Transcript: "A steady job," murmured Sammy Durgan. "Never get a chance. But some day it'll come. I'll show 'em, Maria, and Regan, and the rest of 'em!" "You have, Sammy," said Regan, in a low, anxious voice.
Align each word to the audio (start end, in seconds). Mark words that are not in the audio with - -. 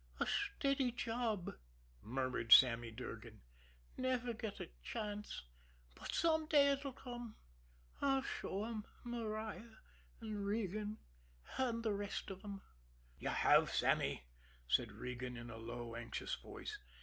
"A 0.19 0.25
steady 0.25 0.91
job," 0.91 1.57
murmured 2.01 2.51
Sammy 2.51 2.89
Durgan. 2.89 3.41
"Never 3.97 4.33
get 4.33 4.59
a 4.59 4.67
chance. 4.81 5.43
But 5.93 6.11
some 6.11 6.47
day 6.47 6.71
it'll 6.71 6.91
come. 6.91 7.35
I'll 8.01 8.23
show 8.23 8.65
'em, 8.65 8.85
Maria, 9.03 9.77
and 10.19 10.43
Regan, 10.43 10.97
and 11.55 11.83
the 11.83 11.93
rest 11.93 12.31
of 12.31 12.43
'em!" 12.43 12.63
"You 13.19 13.29
have, 13.29 13.71
Sammy," 13.71 14.23
said 14.67 14.91
Regan, 14.91 15.37
in 15.37 15.51
a 15.51 15.57
low, 15.57 15.93
anxious 15.93 16.33
voice. 16.33 16.79